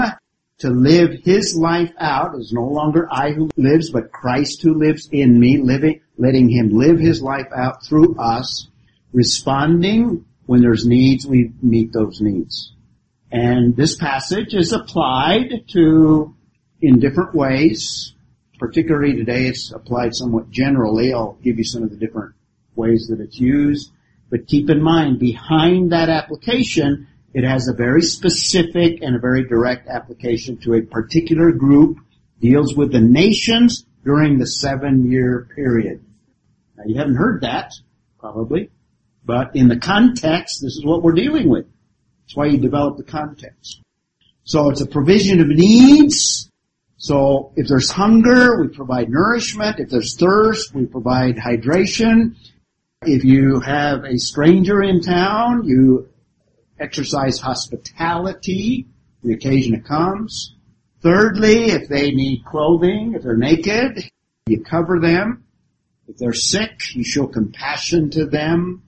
[0.60, 2.36] to live His life out.
[2.36, 6.70] It's no longer I who lives, but Christ who lives in me, living, letting Him
[6.70, 8.68] live His life out through us,
[9.12, 12.74] responding when there's needs, we meet those needs.
[13.32, 16.36] And this passage is applied to,
[16.82, 18.14] in different ways,
[18.60, 21.14] particularly today it's applied somewhat generally.
[21.14, 22.36] I'll give you some of the different
[22.76, 23.92] ways that it's used.
[24.30, 29.48] But keep in mind, behind that application, it has a very specific and a very
[29.48, 31.98] direct application to a particular group,
[32.40, 36.04] deals with the nations during the seven year period.
[36.78, 37.74] Now you haven't heard that,
[38.20, 38.70] probably,
[39.26, 41.66] but in the context, this is what we're dealing with.
[42.22, 43.82] That's why you develop the context.
[44.44, 46.39] So it's a provision of needs,
[47.00, 49.80] so if there's hunger, we provide nourishment.
[49.80, 52.36] If there's thirst, we provide hydration.
[53.04, 56.10] If you have a stranger in town, you
[56.78, 58.86] exercise hospitality
[59.24, 60.56] the occasion it comes.
[61.02, 64.04] Thirdly, if they need clothing, if they're naked,
[64.48, 65.46] you cover them.
[66.10, 68.84] If they're sick, you show compassion to them.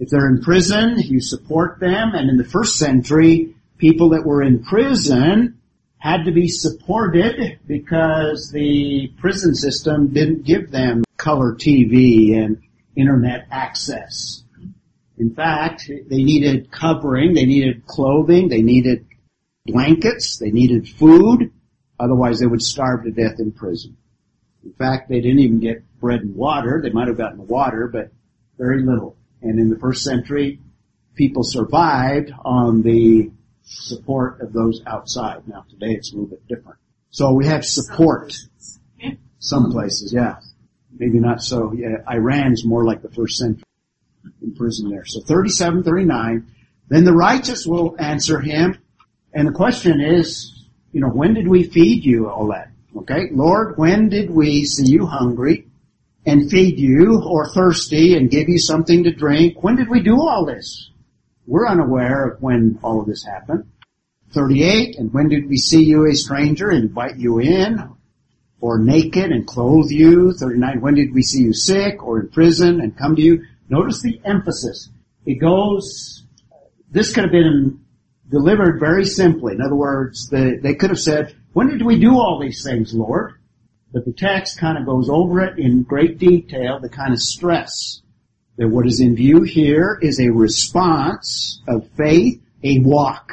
[0.00, 2.14] If they're in prison, you support them.
[2.14, 5.60] And in the first century, people that were in prison
[6.04, 12.60] had to be supported because the prison system didn't give them color TV and
[12.94, 14.44] internet access.
[15.16, 19.06] In fact, they needed covering, they needed clothing, they needed
[19.64, 21.50] blankets, they needed food,
[21.98, 23.96] otherwise they would starve to death in prison.
[24.62, 26.82] In fact, they didn't even get bread and water.
[26.82, 28.10] They might have gotten water, but
[28.58, 29.16] very little.
[29.40, 30.60] And in the first century,
[31.14, 33.30] people survived on the
[33.64, 35.46] support of those outside.
[35.48, 36.78] Now today it's a little bit different.
[37.10, 38.34] So we have support.
[39.38, 40.36] Some places, yeah.
[40.96, 41.72] Maybe not so.
[41.74, 43.64] Yeah, Iran's more like the first century
[44.40, 45.04] in prison there.
[45.04, 46.46] So 37, 39.
[46.88, 48.78] Then the righteous will answer him.
[49.32, 52.70] And the question is, you know, when did we feed you all that?
[52.96, 55.66] Okay, Lord, when did we see you hungry
[56.24, 59.62] and feed you or thirsty and give you something to drink?
[59.62, 60.90] When did we do all this?
[61.46, 63.64] We're unaware of when all of this happened.
[64.32, 67.90] 38, and when did we see you a stranger and invite you in?
[68.60, 70.32] Or naked and clothe you?
[70.32, 73.44] 39, when did we see you sick or in prison and come to you?
[73.68, 74.88] Notice the emphasis.
[75.26, 76.24] It goes,
[76.90, 77.80] this could have been
[78.30, 79.54] delivered very simply.
[79.54, 82.94] In other words, the, they could have said, when did we do all these things,
[82.94, 83.34] Lord?
[83.92, 88.02] But the text kind of goes over it in great detail the kind of stress
[88.56, 93.32] that what is in view here is a response of faith, a walk.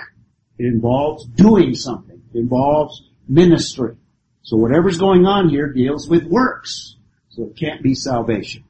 [0.57, 2.21] It involves doing something.
[2.33, 3.95] It involves ministry.
[4.43, 6.95] So whatever's going on here deals with works.
[7.29, 8.63] So it can't be salvation.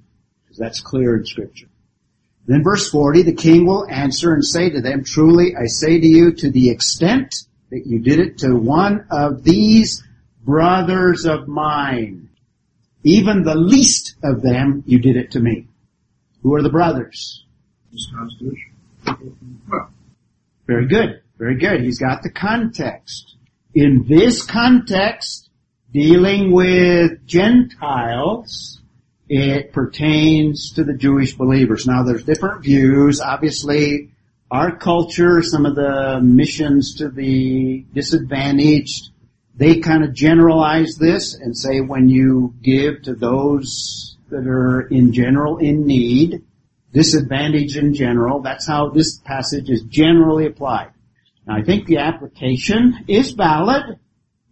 [0.43, 1.67] Because that's clear in scripture.
[2.45, 6.07] Then verse 40, the king will answer and say to them, truly I say to
[6.07, 7.35] you, to the extent
[7.69, 10.03] that you did it to one of these
[10.43, 12.29] brothers of mine,
[13.03, 15.67] even the least of them, you did it to me.
[16.43, 17.45] Who are the brothers?
[20.67, 21.21] Very good.
[21.37, 21.81] Very good.
[21.81, 23.35] He's got the context.
[23.73, 25.49] In this context,
[25.91, 28.81] dealing with Gentiles,
[29.29, 31.85] it pertains to the Jewish believers.
[31.87, 33.21] Now there's different views.
[33.21, 34.11] Obviously,
[34.49, 39.09] our culture, some of the missions to the disadvantaged,
[39.55, 45.13] they kind of generalize this and say when you give to those that are in
[45.13, 46.43] general in need,
[46.91, 48.41] disadvantaged in general.
[48.41, 50.91] That's how this passage is generally applied.
[51.45, 53.99] Now I think the application is valid,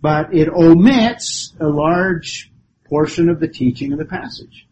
[0.01, 2.51] but it omits a large
[2.85, 4.67] portion of the teaching of the passage.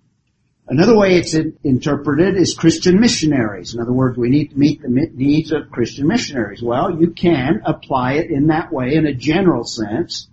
[0.69, 3.73] Another way it's interpreted is Christian missionaries.
[3.73, 6.61] In other words, we need to meet the needs of Christian missionaries.
[6.61, 10.27] Well, you can apply it in that way in a general sense,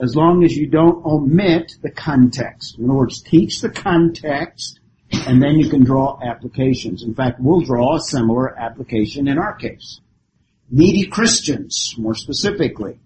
[0.00, 2.78] as long as you don't omit the context.
[2.78, 4.80] In other words, teach the context
[5.12, 7.02] and then you can draw applications.
[7.02, 10.00] In fact, we'll draw a similar application in our case.
[10.70, 12.98] Needy Christians, more specifically.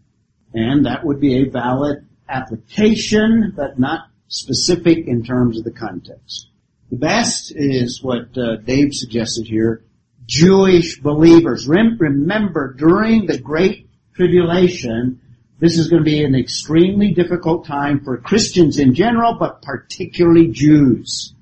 [0.54, 6.48] And that would be a valid application, but not specific in terms of the context.
[6.90, 9.84] The best is what uh, Dave suggested here,
[10.26, 11.66] Jewish believers.
[11.68, 15.20] Rem- remember, during the Great Tribulation,
[15.60, 20.48] this is going to be an extremely difficult time for Christians in general, but particularly
[20.48, 21.34] Jews.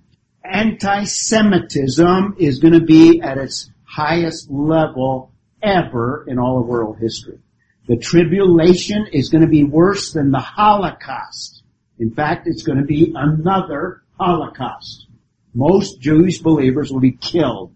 [0.43, 7.41] Anti-Semitism is going to be at its highest level ever in all of world history.
[7.89, 11.63] The tribulation is going to be worse than the Holocaust.
[11.99, 15.07] In fact, it's going to be another Holocaust.
[15.55, 17.75] Most Jewish believers will be killed.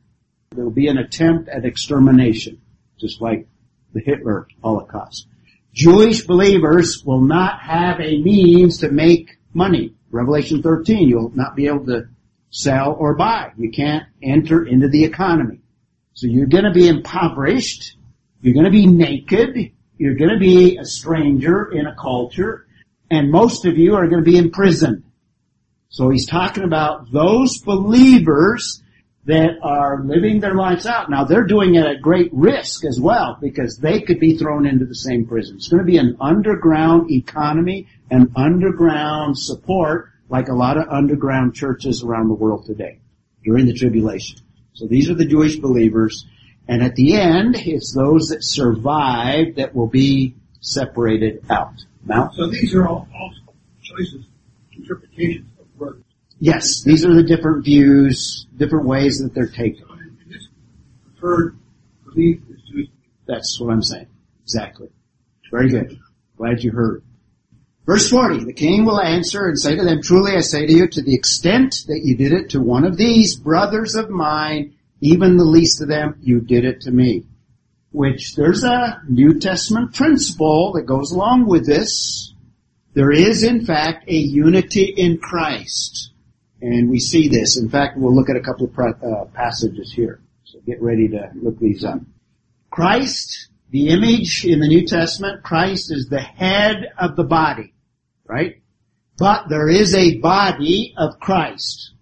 [0.53, 2.61] There will be an attempt at extermination,
[2.99, 3.47] just like
[3.93, 5.27] the Hitler Holocaust.
[5.73, 9.95] Jewish believers will not have a means to make money.
[10.11, 12.09] Revelation 13, you'll not be able to
[12.51, 13.53] sell or buy.
[13.57, 15.61] You can't enter into the economy.
[16.15, 17.97] So you're going to be impoverished.
[18.41, 19.73] You're going to be naked.
[19.97, 22.67] You're going to be a stranger in a culture.
[23.11, 25.05] And most of you are going to be imprisoned.
[25.89, 28.83] So he's talking about those believers
[29.31, 31.09] that are living their lives out.
[31.09, 34.85] Now they're doing it at great risk as well because they could be thrown into
[34.85, 35.57] the same prison.
[35.57, 41.55] It's going to be an underground economy and underground support like a lot of underground
[41.55, 43.01] churches around the world today
[43.45, 44.41] during the tribulation.
[44.73, 46.27] So these are the Jewish believers
[46.67, 51.75] and at the end it's those that survive that will be separated out.
[52.05, 52.31] Now?
[52.35, 53.33] So these are all, all
[53.83, 54.27] choices,
[54.77, 55.47] interpretations.
[56.41, 59.85] Yes, these are the different views, different ways that they're taken.
[61.05, 61.59] Preferred
[62.07, 62.89] belief is.
[63.27, 64.09] That's what I'm saying.
[64.43, 64.89] Exactly.
[65.53, 65.99] Very good.
[66.37, 67.05] Glad you heard.
[67.87, 70.89] Verse 40, the king will answer and say to them, Truly I say to you,
[70.89, 75.37] to the extent that you did it to one of these brothers of mine, even
[75.37, 77.25] the least of them, you did it to me.
[77.93, 82.33] Which there's a New Testament principle that goes along with this.
[82.95, 86.10] There is in fact a unity in Christ.
[86.63, 87.59] And we see this.
[87.59, 90.21] In fact, we'll look at a couple of uh, passages here.
[90.45, 92.01] So get ready to look these up.
[92.71, 97.73] Christ, the image in the New Testament, Christ is the head of the body,
[98.27, 98.61] right?
[99.19, 101.93] But there is a body of Christ.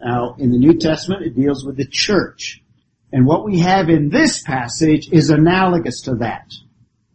[0.00, 2.62] Now, in the New Testament, it deals with the church.
[3.12, 6.52] And what we have in this passage is analogous to that.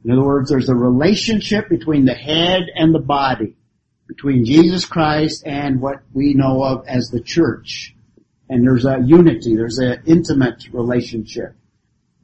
[0.03, 3.55] In other words, there's a relationship between the head and the body,
[4.11, 7.95] between Jesus Christ and what we know of as the church.
[8.49, 11.55] And there's a unity, there's an intimate relationship.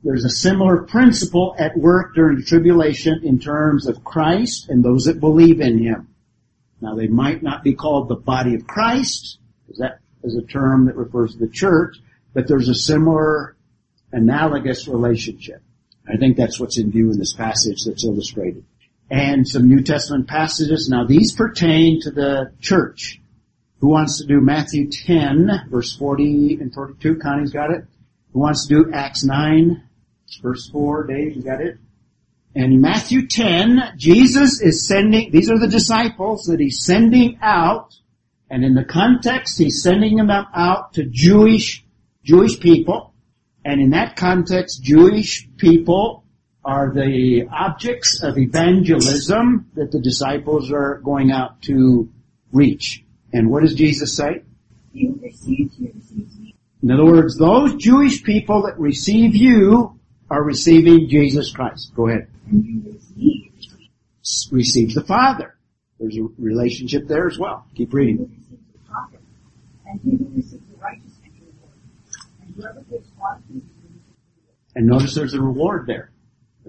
[0.03, 5.05] There's a similar principle at work during the tribulation in terms of Christ and those
[5.05, 6.09] that believe in Him.
[6.81, 10.87] Now they might not be called the body of Christ, because that is a term
[10.87, 11.95] that refers to the church,
[12.33, 13.55] but there's a similar
[14.11, 15.61] analogous relationship.
[16.05, 18.65] I think that's what's in view in this passage that's illustrated.
[19.09, 20.89] And some New Testament passages.
[20.89, 23.21] Now these pertain to the church.
[23.79, 27.17] Who wants to do Matthew 10, verse 40 and 42?
[27.17, 27.85] Connie's got it.
[28.33, 29.83] Who wants to do Acts 9,
[30.41, 31.07] verse 4?
[31.07, 31.77] Dave, you got it?
[32.55, 37.93] And Matthew 10, Jesus is sending, these are the disciples that he's sending out,
[38.49, 41.85] and in the context, he's sending them out to Jewish,
[42.23, 43.13] Jewish people.
[43.63, 46.23] And in that context, Jewish people
[46.65, 52.09] are the objects of evangelism that the disciples are going out to
[52.51, 53.03] reach.
[53.31, 54.43] And what does Jesus say?
[54.93, 56.55] He who receives you receives me.
[56.83, 61.93] In other words, those Jewish people that receive you are receiving Jesus Christ.
[61.95, 62.27] Go ahead.
[62.49, 63.51] And you receive
[64.21, 65.55] S- Receive the Father.
[65.99, 67.65] There's a relationship there as well.
[67.75, 68.17] Keep reading.
[68.17, 69.19] who receives the prophet.
[69.85, 71.73] And he who receives the righteous and the reward.
[72.41, 76.11] And whoever takes one from you receives the And notice there's a reward there.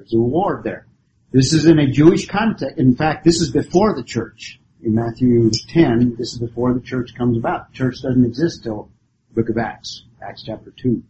[0.08, 0.86] There's a reward there.
[1.32, 2.78] This is in a Jewish context.
[2.78, 4.58] In fact, this is before the church.
[4.82, 7.70] In Matthew 10, this is before the church comes about.
[7.70, 8.90] The church doesn't exist till
[9.28, 11.02] the book of Acts, Acts chapter 2.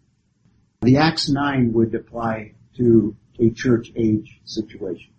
[0.83, 5.13] The Acts 9 would apply to a church age situation.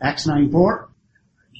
[0.00, 0.88] Acts 9 4.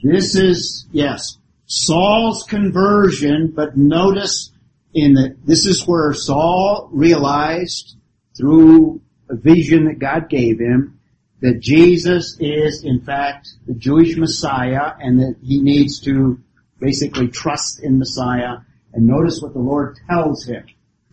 [0.05, 4.53] This is, yes, Saul's conversion, but notice
[4.95, 7.97] in the, this is where Saul realized
[8.37, 11.01] through a vision that God gave him
[11.43, 16.41] that Jesus is in fact the Jewish Messiah and that he needs to
[16.81, 18.59] basically trust in Messiah.
[18.95, 20.65] And notice what the Lord tells him.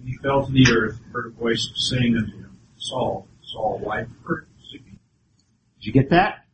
[0.03, 4.05] He fell to the earth, and heard a voice saying unto him, Saul, Saul, why
[4.23, 4.99] persecute me?
[5.80, 6.45] Did you get that?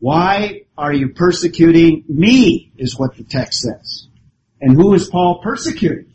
[0.00, 4.08] Why are you persecuting me is what the text says.
[4.60, 6.12] And who is Paul persecuting?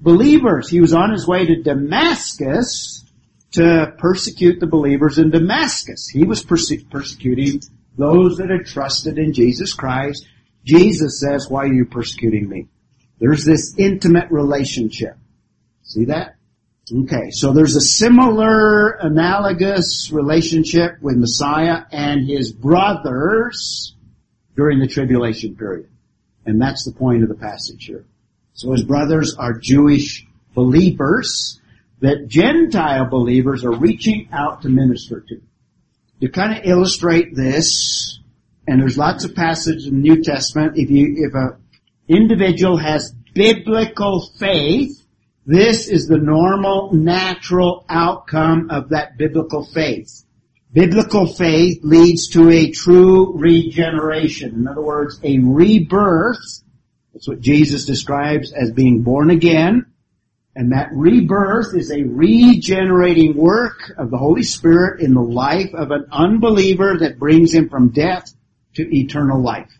[0.00, 0.68] Believers.
[0.68, 3.04] He was on his way to Damascus
[3.52, 6.08] to persecute the believers in Damascus.
[6.08, 7.60] He was perse- persecuting
[7.98, 10.26] those that had trusted in Jesus Christ.
[10.64, 12.68] Jesus says, why are you persecuting me?
[13.18, 15.16] There's this intimate relationship.
[15.82, 16.36] See that?
[16.92, 23.94] Okay, so there's a similar analogous relationship with Messiah and his brothers
[24.56, 25.88] during the tribulation period.
[26.46, 28.04] And that's the point of the passage here.
[28.54, 31.59] So his brothers are Jewish believers
[32.00, 35.40] that Gentile believers are reaching out to minister to.
[36.20, 38.18] To kind of illustrate this,
[38.66, 41.58] and there's lots of passages in the New Testament, if you, if a
[42.08, 45.00] individual has biblical faith,
[45.46, 50.24] this is the normal, natural outcome of that biblical faith.
[50.72, 54.54] Biblical faith leads to a true regeneration.
[54.54, 56.62] In other words, a rebirth.
[57.12, 59.86] That's what Jesus describes as being born again.
[60.60, 65.90] And that rebirth is a regenerating work of the Holy Spirit in the life of
[65.90, 68.30] an unbeliever that brings him from death
[68.74, 69.70] to eternal life.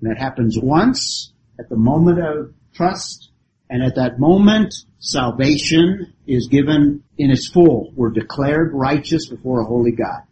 [0.00, 3.30] And that happens once at the moment of trust.
[3.70, 7.92] And at that moment, salvation is given in its full.
[7.94, 10.22] We're declared righteous before a holy God.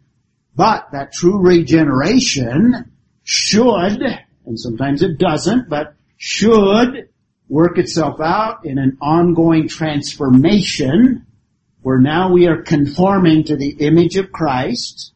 [0.53, 2.91] But that true regeneration
[3.23, 4.03] should,
[4.45, 7.07] and sometimes it doesn't, but should
[7.47, 11.25] work itself out in an ongoing transformation
[11.81, 15.13] where now we are conforming to the image of Christ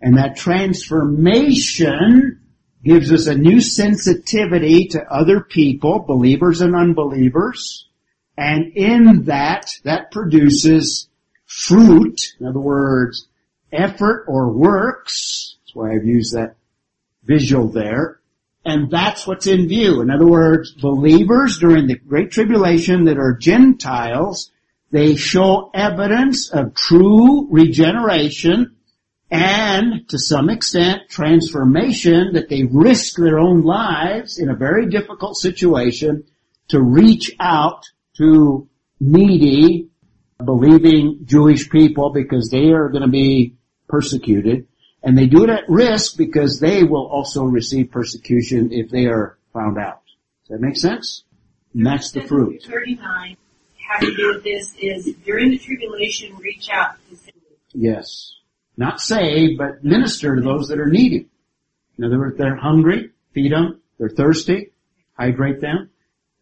[0.00, 2.40] and that transformation
[2.82, 7.88] gives us a new sensitivity to other people, believers and unbelievers.
[8.36, 11.08] And in that, that produces
[11.46, 12.34] fruit.
[12.40, 13.28] In other words,
[13.72, 15.56] effort or works.
[15.60, 16.56] That's why I've used that
[17.24, 18.19] visual there.
[18.64, 20.02] And that's what's in view.
[20.02, 24.50] In other words, believers during the Great Tribulation that are Gentiles,
[24.90, 28.76] they show evidence of true regeneration
[29.30, 35.36] and to some extent transformation that they risk their own lives in a very difficult
[35.36, 36.24] situation
[36.68, 37.84] to reach out
[38.16, 39.88] to needy,
[40.44, 43.54] believing Jewish people because they are going to be
[43.88, 44.66] persecuted.
[45.02, 49.38] And they do it at risk because they will also receive persecution if they are
[49.52, 50.02] found out.
[50.42, 51.24] Does that make sense?
[51.74, 52.62] And that's the fruit.
[52.68, 53.36] 39
[53.90, 56.96] having to do with this is during the tribulation, reach out.
[57.72, 58.34] Yes.
[58.76, 61.28] Not save, but minister to those that are needy.
[61.98, 63.80] In other words, they're hungry, feed them.
[63.98, 64.72] They're thirsty,
[65.18, 65.90] hydrate them.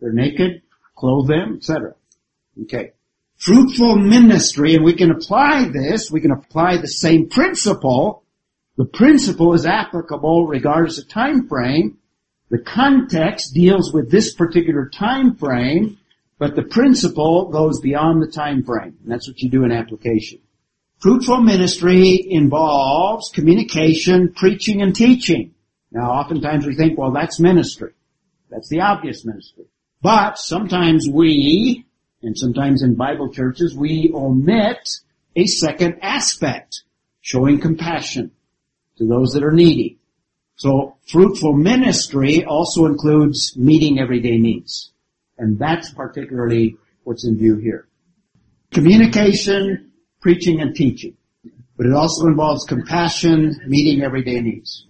[0.00, 0.62] They're naked,
[0.94, 1.94] clothe them, etc.
[2.62, 2.92] Okay.
[3.36, 8.24] Fruitful ministry, and we can apply this, we can apply the same principle.
[8.78, 11.98] The principle is applicable regardless of time frame.
[12.48, 15.98] The context deals with this particular time frame,
[16.38, 18.96] but the principle goes beyond the time frame.
[19.02, 20.38] And that's what you do in application.
[21.00, 25.54] Fruitful ministry involves communication, preaching, and teaching.
[25.90, 27.94] Now oftentimes we think, well that's ministry.
[28.48, 29.64] That's the obvious ministry.
[30.02, 31.84] But sometimes we,
[32.22, 34.88] and sometimes in Bible churches, we omit
[35.34, 36.84] a second aspect,
[37.20, 38.30] showing compassion
[38.98, 39.98] to those that are needy.
[40.56, 44.90] So fruitful ministry also includes meeting everyday needs.
[45.38, 47.86] And that's particularly what's in view here.
[48.72, 51.16] Communication, preaching, and teaching.
[51.76, 54.84] But it also involves compassion, meeting everyday needs.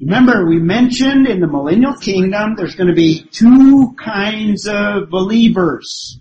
[0.00, 6.18] Remember, we mentioned in the millennial kingdom, there's going to be two kinds of believers.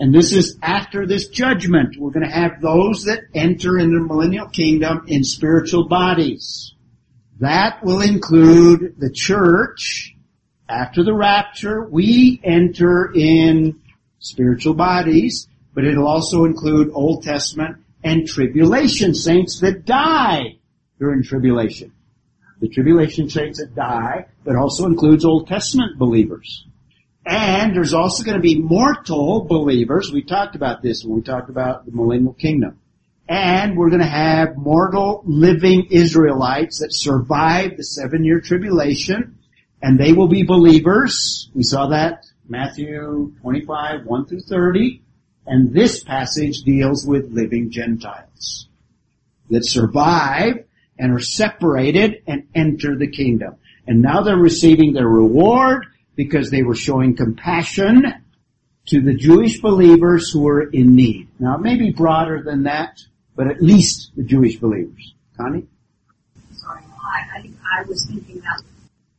[0.00, 1.96] And this is after this judgment.
[1.98, 6.74] We're going to have those that enter into the millennial kingdom in spiritual bodies.
[7.40, 10.14] That will include the church.
[10.68, 13.80] After the rapture, we enter in
[14.18, 20.58] spiritual bodies, but it'll also include Old Testament and tribulation saints that die
[20.98, 21.92] during tribulation.
[22.60, 26.66] The tribulation saints that die, but also includes Old Testament believers.
[27.28, 30.10] And there's also going to be mortal believers.
[30.10, 32.80] We talked about this when we talked about the millennial kingdom.
[33.28, 39.38] And we're going to have mortal living Israelites that survive the seven year tribulation
[39.82, 41.50] and they will be believers.
[41.54, 45.02] We saw that Matthew 25, 1 through 30.
[45.46, 48.68] And this passage deals with living Gentiles
[49.50, 50.64] that survive
[50.98, 53.56] and are separated and enter the kingdom.
[53.86, 55.86] And now they're receiving their reward
[56.18, 58.12] because they were showing compassion
[58.88, 61.28] to the Jewish believers who were in need.
[61.38, 62.98] Now it may be broader than that,
[63.36, 65.14] but at least the Jewish believers.
[65.36, 65.68] Connie?
[66.54, 68.62] Sorry, I, I, I was thinking that.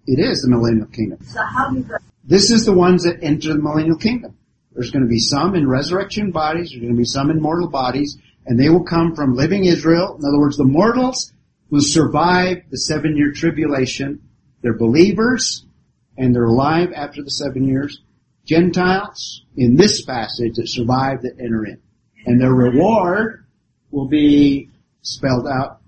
[0.08, 1.20] It is the millennial kingdom.
[1.24, 4.38] So how do the, This is the ones that enter the millennial kingdom.
[4.74, 7.70] There's going to be some in resurrection bodies, there's going to be some in mortal
[7.70, 10.18] bodies, and they will come from living Israel.
[10.20, 11.32] In other words, the mortals
[11.70, 14.22] will survive the seven year tribulation.
[14.62, 15.66] They're believers,
[16.20, 18.02] and they're alive after the seven years.
[18.46, 21.80] Gentiles, in this passage, that survive that enter in.
[22.26, 23.46] And their reward
[23.90, 24.70] will be
[25.02, 25.80] spelled out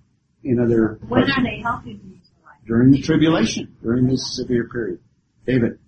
[0.44, 2.66] in other When places are they helping the Israelites?
[2.66, 5.00] during the tribulation, during this severe period.
[5.46, 5.80] David.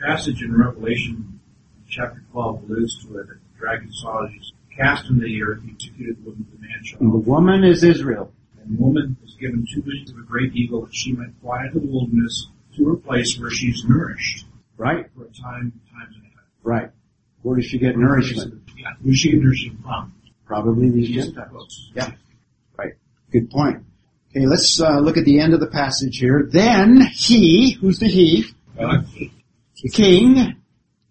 [0.00, 1.40] passage in Revelation
[1.90, 3.26] chapter 12 alludes to it.
[3.26, 5.62] That the dragon saw Jesus cast into the earth.
[5.62, 8.32] He executed the woman with the man And the woman is Israel.
[8.62, 11.66] And the woman was given two wings of a great eagle that she might fly
[11.66, 12.48] into the wilderness
[12.78, 14.44] to a place where she's nourished
[14.76, 15.06] Right?
[15.14, 16.44] for a time, times and a half.
[16.62, 16.90] Right.
[17.42, 18.62] Where does she get nourishment?
[18.76, 20.14] Yeah, where she get nourishment from?
[20.46, 21.90] Probably these Gentiles.
[21.94, 22.12] Yeah.
[22.76, 22.92] Right.
[23.32, 23.84] Good point.
[24.30, 26.48] Okay, let's uh, look at the end of the passage here.
[26.50, 28.44] Then he, who's the he?
[28.78, 29.06] God,
[29.82, 30.56] The king,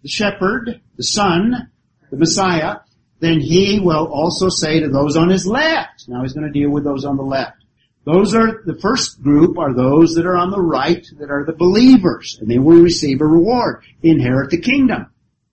[0.02, 1.70] the shepherd, the son,
[2.10, 2.76] the Messiah,
[3.20, 6.08] then he will also say to those on his left.
[6.08, 7.57] Now he's going to deal with those on the left.
[8.08, 11.52] Those are, the first group are those that are on the right, that are the
[11.52, 15.10] believers, and they will receive a reward, inherit the kingdom,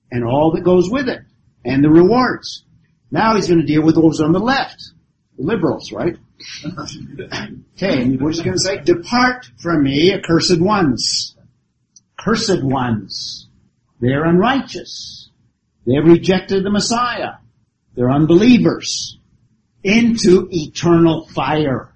[0.09, 1.19] and all that goes with it,
[1.65, 2.63] and the rewards.
[3.11, 4.81] Now he's going to deal with those on the left,
[5.37, 6.15] the liberals, right?
[7.77, 8.77] Okay, and is he going to say?
[8.81, 11.35] Depart from me, accursed ones.
[12.17, 13.49] Cursed ones.
[13.99, 15.29] They are unrighteous.
[15.85, 17.33] They have rejected the Messiah.
[17.95, 19.17] They're unbelievers.
[19.83, 21.91] Into eternal fire.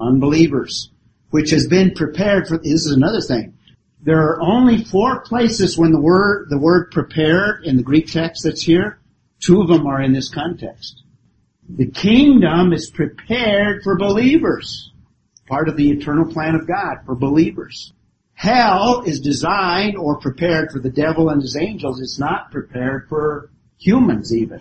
[0.00, 0.90] Unbelievers.
[1.30, 3.54] Which has been prepared for, this is another thing.
[4.02, 8.44] There are only four places when the word, the word prepared in the Greek text
[8.44, 8.98] that's here.
[9.40, 11.02] Two of them are in this context.
[11.68, 14.90] The kingdom is prepared for believers.
[15.46, 17.92] Part of the eternal plan of God for believers.
[18.34, 22.00] Hell is designed or prepared for the devil and his angels.
[22.00, 24.60] It's not prepared for humans even.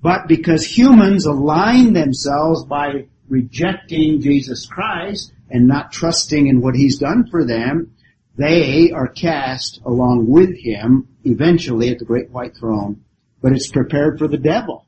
[0.00, 6.98] But because humans align themselves by rejecting Jesus Christ and not trusting in what he's
[6.98, 7.94] done for them,
[8.36, 13.04] they are cast along with him eventually at the great white throne.
[13.42, 14.86] But it's prepared for the devil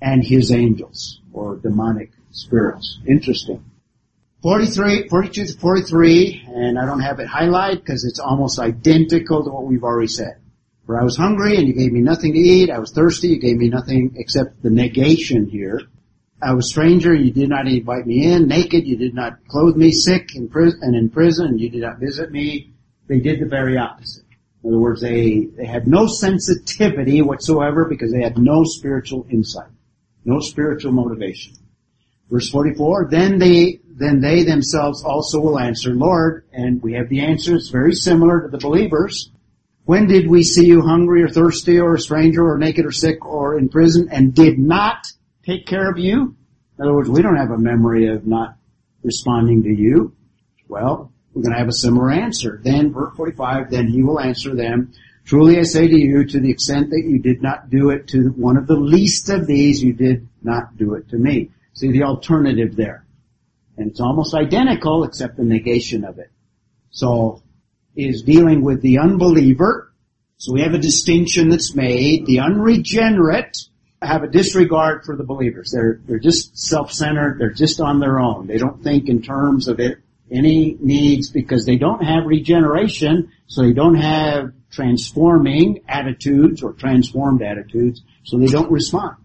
[0.00, 2.98] and his angels or demonic spirits.
[3.06, 3.64] Interesting.
[4.42, 9.50] 43, 42 to 43, and I don't have it highlighted because it's almost identical to
[9.50, 10.40] what we've already said.
[10.86, 12.70] For I was hungry and you gave me nothing to eat.
[12.70, 15.82] I was thirsty, you gave me nothing except the negation here.
[16.40, 18.46] I was stranger, you did not invite me in.
[18.46, 19.90] Naked, you did not clothe me.
[19.90, 22.72] Sick in prison, and in prison, you did not visit me.
[23.08, 24.24] They did the very opposite.
[24.62, 29.70] In other words, they, they had no sensitivity whatsoever because they had no spiritual insight,
[30.24, 31.54] no spiritual motivation.
[32.30, 37.20] Verse 44, then they, then they themselves also will answer, Lord, and we have the
[37.20, 39.30] answer, it's very similar to the believers.
[39.86, 43.24] When did we see you hungry or thirsty or a stranger or naked or sick
[43.24, 45.06] or in prison and did not
[45.48, 46.36] take care of you?
[46.78, 48.56] In other words, we don't have a memory of not
[49.02, 50.14] responding to you.
[50.68, 52.60] Well, we're going to have a similar answer.
[52.62, 54.92] Then, verse 45, then he will answer them,
[55.24, 58.28] Truly I say to you, to the extent that you did not do it to
[58.36, 61.50] one of the least of these, you did not do it to me.
[61.74, 63.04] See the alternative there.
[63.76, 66.30] And it's almost identical except the negation of it.
[66.90, 67.42] So,
[67.94, 69.92] is dealing with the unbeliever.
[70.38, 72.26] So we have a distinction that's made.
[72.26, 73.56] The unregenerate
[74.00, 75.70] have a disregard for the believers.
[75.72, 77.38] They're, they're just self-centered.
[77.38, 78.46] They're just on their own.
[78.46, 79.98] They don't think in terms of it,
[80.30, 87.42] any needs because they don't have regeneration, so they don't have transforming attitudes or transformed
[87.42, 89.16] attitudes, so they don't respond.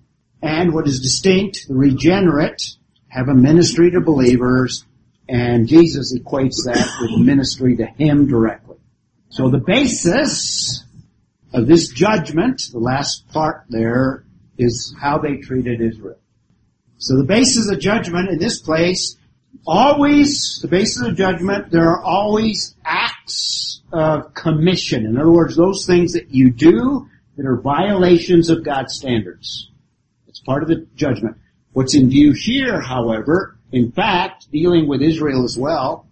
[0.42, 2.76] And what is distinct, the regenerate
[3.10, 4.86] have a ministry to believers,
[5.30, 8.78] and Jesus equates that with ministry to Him directly.
[9.30, 10.84] So the basis
[11.54, 14.26] of this judgment, the last part there,
[14.64, 16.18] is how they treated Israel.
[16.98, 19.18] So the basis of judgment in this place,
[19.68, 25.06] always, the basis of judgment, there are always acts of commission.
[25.06, 27.08] In other words, those things that you do
[27.38, 29.70] that are violations of God's standards.
[30.28, 31.38] It's part of the judgment.
[31.74, 36.08] What's in view here, however, in fact, dealing with Israel as well,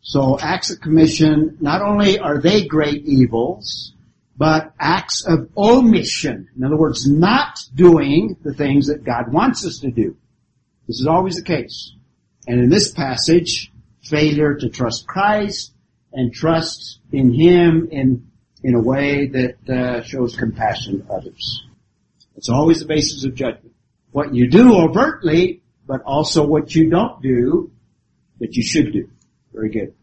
[0.00, 3.92] so acts of commission, not only are they great evils,
[4.38, 6.48] but acts of omission.
[6.56, 10.16] In other words, not doing the things that God wants us to do.
[10.86, 11.92] This is always the case.
[12.46, 15.72] And in this passage, failure to trust Christ
[16.12, 18.30] and trust in Him in,
[18.62, 21.64] in a way that uh, shows compassion to others.
[22.36, 23.74] It's always the basis of judgment.
[24.12, 27.72] What you do overtly, but also what you don't do
[28.38, 29.10] that you should do.
[29.52, 29.94] Very good.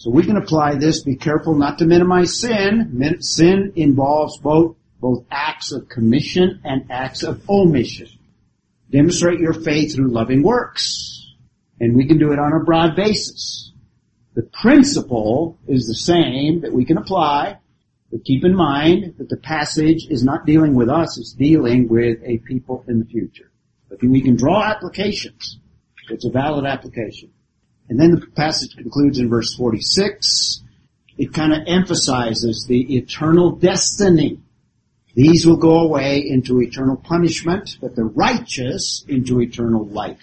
[0.00, 1.04] So we can apply this.
[1.04, 3.18] Be careful not to minimize sin.
[3.20, 8.08] Sin involves both both acts of commission and acts of omission.
[8.90, 11.34] Demonstrate your faith through loving works,
[11.80, 13.72] and we can do it on a broad basis.
[14.32, 17.58] The principle is the same that we can apply,
[18.10, 22.18] But keep in mind that the passage is not dealing with us, it's dealing with
[22.24, 23.50] a people in the future.
[23.88, 25.58] But we can draw applications.
[26.08, 27.32] It's a valid application.
[27.90, 30.62] And then the passage concludes in verse 46.
[31.18, 34.38] It kind of emphasizes the eternal destiny.
[35.16, 40.22] These will go away into eternal punishment, but the righteous into eternal life.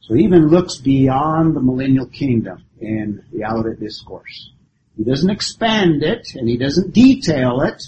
[0.00, 4.50] So he even looks beyond the millennial kingdom in the Olivet Discourse.
[4.96, 7.80] He doesn't expand it and he doesn't detail it,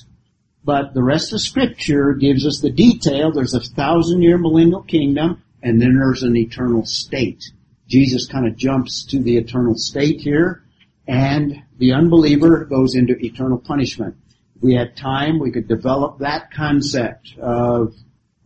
[0.65, 3.33] but the rest of scripture gives us the detail.
[3.33, 7.51] There's a thousand year millennial kingdom and then there's an eternal state.
[7.89, 10.63] Jesus kind of jumps to the eternal state here
[11.07, 14.17] and the unbeliever goes into eternal punishment.
[14.57, 17.95] If we had time, we could develop that concept of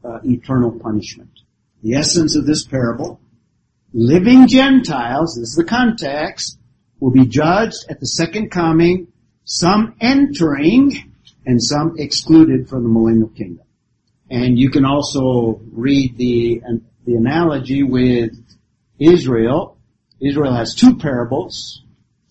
[0.05, 1.31] uh, eternal punishment.
[1.83, 3.21] The essence of this parable,
[3.93, 6.59] living Gentiles, this is the context,
[6.99, 9.09] will be judged at the second coming,
[9.45, 11.15] some entering
[11.47, 13.65] and some excluded from the millennial kingdom.
[14.31, 16.63] And you can also read the,
[17.07, 18.33] the analogy with
[19.01, 19.79] Israel.
[20.21, 21.83] Israel has two parables.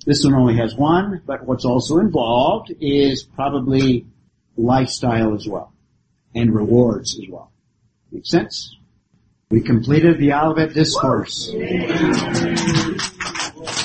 [0.06, 4.06] This one only has one, but what's also involved is probably
[4.56, 5.74] lifestyle as well
[6.36, 7.52] and rewards as well.
[8.12, 8.76] Make sense?
[9.50, 11.52] We completed the Olivet Discourse.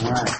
[0.02, 0.30] Alright.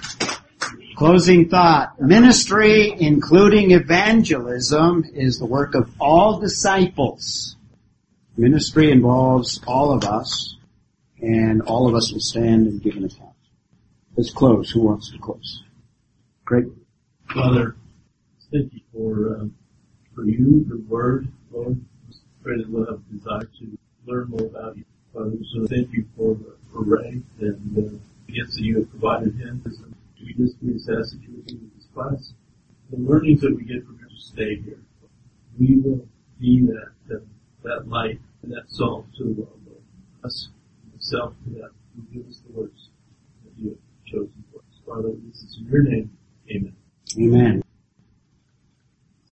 [0.97, 2.01] Closing thought.
[2.01, 7.57] Ministry, including evangelism, is the work of all disciples.
[8.37, 10.54] Ministry involves all of us,
[11.25, 13.31] and all of us will stand and give an account.
[14.16, 14.70] Let's close.
[14.70, 15.62] Who wants to close?
[16.45, 16.66] Great.
[17.33, 17.77] Father,
[18.53, 19.55] thank you for um,
[20.14, 21.81] for you, your word, Lord.
[22.43, 24.85] Pray that we'll have a desire to learn more about you.
[25.14, 26.37] Father, so thank you for
[26.70, 27.91] for Ray and uh,
[28.27, 29.62] the gifts that you have provided him.
[30.20, 32.35] We just we just ask that you would be with this class.
[32.91, 34.79] The learnings that we get from to stay here.
[35.59, 36.07] We will
[36.39, 37.20] be that uh,
[37.62, 39.49] that light and that salt to Lord.
[40.22, 40.49] Us,
[41.05, 41.71] myself, to that.
[41.97, 42.89] You give us the words
[43.45, 44.81] that you have chosen for us.
[44.87, 46.11] Father, this is in your name.
[46.51, 46.77] Amen.
[47.19, 47.64] Amen.